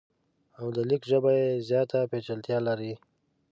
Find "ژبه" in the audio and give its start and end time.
1.11-1.31